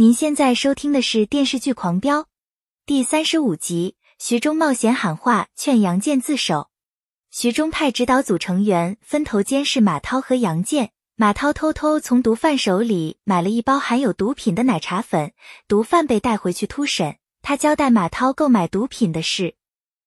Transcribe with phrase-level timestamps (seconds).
[0.00, 2.20] 您现在收听的是电视剧《狂飙》
[2.86, 6.68] 第三十五集，徐忠冒险喊话劝杨健自首。
[7.32, 10.92] 徐忠派指导组成员分头监视马涛和杨健。
[11.16, 15.32] 马涛偷偷从毒贩手里买了一包含有毒品的奶茶粉，
[15.66, 17.16] 毒贩被带回去突审。
[17.42, 19.56] 他交代马涛购买毒品的事。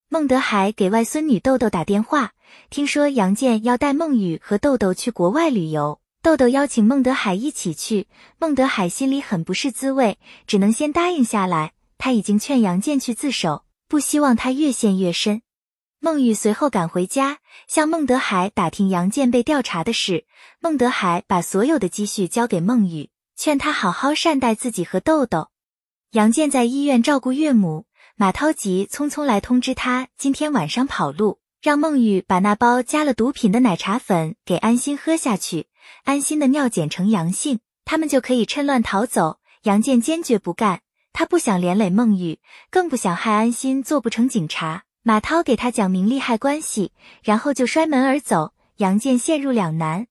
[0.08, 2.32] 孟德海给外孙女豆豆打电话，
[2.70, 6.00] 听说杨健要带孟雨和豆豆去国外旅游。
[6.22, 8.06] 豆豆邀请孟德海一起去，
[8.38, 11.72] 孟德海心里很不是滋味，只能先答应下来。
[11.98, 15.42] 他已经劝杨健去自首，不希望他越陷越深。
[15.98, 20.24] 孟玉随后赶回家，向孟德海打听杨健被调查的事。
[20.60, 25.48] 孟德海把所有的积蓄交给孟玉，劝他好好善待自己和豆豆。
[26.12, 35.66] 杨健在医院照顾岳母，马涛急匆匆来通知他今天晚上跑路，让孟玉把那包加了毒品的奶茶粉给安心喝下去。
[36.04, 39.38] 安心的尿检呈阳性，他们就可以趁乱逃走。
[39.62, 40.80] 杨健坚决不干，
[41.12, 42.40] 他不想连累孟玉，
[42.70, 44.84] 更不想害安心做不成警察。
[45.02, 46.92] 马涛给他讲明利害关系，
[47.22, 48.52] 然后就摔门而走。
[48.76, 50.06] 杨健陷入两难。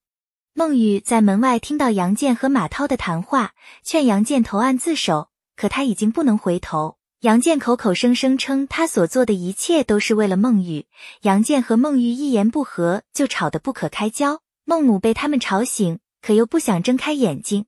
[0.54, 3.54] 孟玉在门外听到杨健和马涛的谈话，
[3.84, 6.98] 劝杨健投案自首，可他已经不能回头。
[7.22, 10.88] 杨健口口声声称他所做的一切都是为了孟玉，
[11.22, 14.42] 杨健和孟玉一言不合就吵得不可开交。
[14.64, 17.66] 孟母被他们吵醒，可又不想睁开眼睛。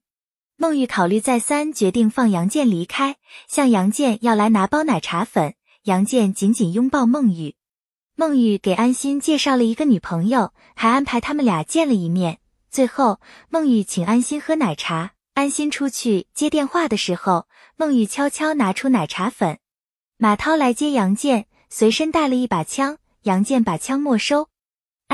[0.56, 3.16] 孟玉考虑再三，决定放杨健离开，
[3.48, 5.54] 向杨健要来拿包奶茶粉。
[5.84, 7.56] 杨健紧紧拥抱孟玉。
[8.14, 12.38] 孟玉给安心介绍了一个女朋友，还安排他们俩见了一面。
[12.70, 13.20] 最后，
[13.50, 15.12] 孟玉请安心喝奶茶。
[15.34, 19.58] 安心出去接电话的时候，孟玉悄悄拿出奶茶粉。
[20.16, 24.48] 马涛来接杨健，随身带了一把枪，杨健把枪没收。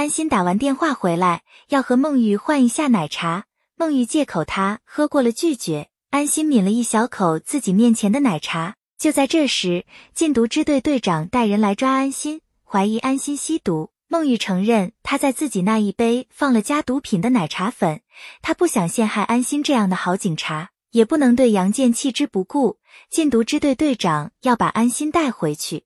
[0.00, 3.44] 安心打完电话回来，要和孟玉换一下奶茶。
[3.76, 5.90] 孟玉借口他喝过了拒绝。
[6.08, 8.76] 安心抿了一小口自己面前的奶茶。
[8.98, 9.84] 就在这时，
[10.14, 13.90] 禁毒支队队长带人来抓安心，怀疑安心吸毒。
[14.08, 18.00] 孟玉承认他在自己那一杯放了加毒品的奶茶粉。
[18.40, 22.78] 他不想陷害安心这样的好警察，也不能对杨健弃之不顾。
[23.10, 25.84] 禁毒支队队长要把安心带回去。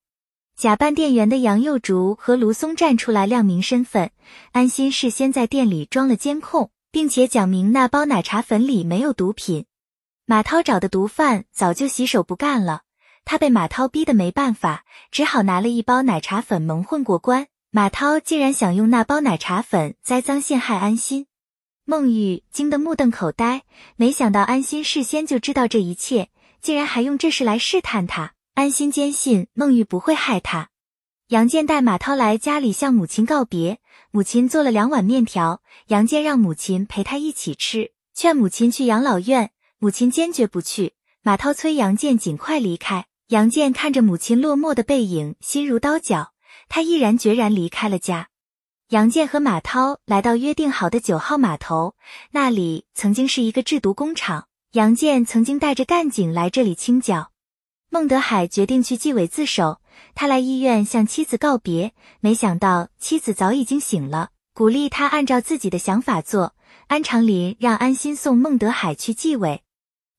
[0.56, 4.12] 假扮店员的杨幼竹和卢松站出来亮明身份。
[4.53, 9.66] 安心事先在店里装了监控，并且讲明那包奶茶粉里没有毒品。
[10.26, 12.82] 马涛找的毒贩早就洗手不干了，
[13.25, 17.48] 他被马涛逼得没办法，只好拿了一包奶茶粉蒙混过关。
[17.70, 21.26] 马涛竟然想用那包奶茶粉栽赃陷害安心，
[21.84, 23.64] 孟玉惊得目瞪口呆，
[23.97, 26.28] 没想到安心事先就知道这一切，
[26.62, 28.34] 竟然还用这事来试探他。
[28.54, 30.69] 安心坚信孟玉不会害他。
[31.28, 33.81] 杨健带马涛来家里向母亲告别，
[34.12, 35.60] 母亲做了两碗面条。
[35.88, 40.93] 杨健让母亲陪他一起吃，劝母亲去养老院，母亲坚决不去。
[41.22, 43.06] 马涛催杨健尽快离开。
[43.28, 46.32] 杨健看着母亲落寞的背影，心如刀绞，
[46.69, 48.28] 他毅然决然离开了家。
[48.91, 51.97] 杨健和马涛来到约定好的九号码头，
[52.31, 57.32] 那里曾经是一个制毒工厂，杨健曾经带着干警来这里清剿。
[57.94, 59.81] 孟德海决定去纪委自首。
[60.16, 66.56] 他来医院向妻子告别，没想到妻子早已经醒了，鼓励他按照自己的想法做。
[66.88, 69.62] 安长林让安心送孟德海去纪委。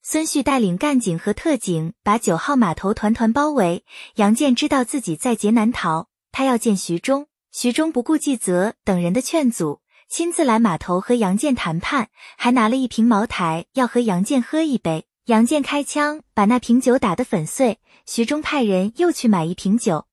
[0.02, 3.84] 孙旭带领干警和特警把九号码头团团包围。
[4.16, 7.28] 杨健知道自己在劫难逃，他要见徐忠。
[7.52, 12.08] 徐忠不顾季泽等人的劝阻，亲自来码头和杨健谈判，
[12.38, 15.08] 还拿了一瓶茅台要和杨健喝一杯。
[15.26, 20.06] 杨健开枪把那瓶酒打得粉碎，徐忠派人又去买一瓶酒。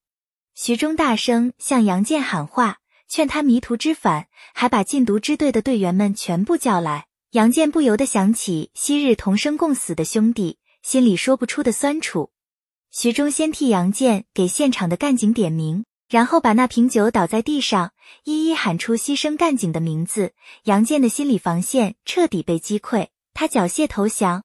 [0.55, 2.78] 徐忠大声向杨健喊话，
[3.11, 7.09] 劝他迷途知返，还把禁毒支队的队员们全部叫来。
[7.33, 12.31] 杨健不由得想起昔日同生共死的兄弟，心里说不出的酸楚。
[12.91, 17.93] 徐忠先替杨健给现场的干警点名，然后把那瓶酒倒在地上，
[18.25, 20.33] 一一喊出牺牲干警的名字。
[20.65, 24.44] 杨健的心理防线彻底被击溃，他缴械投降。